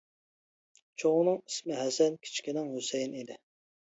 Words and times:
چوڭىنىڭ 1.01 1.35
ئىسمى 1.51 1.77
ھەسەن، 1.81 2.17
كىچىكىنىڭ 2.23 2.71
ھۈسەيىن 2.79 3.15
ئىدى. 3.21 3.37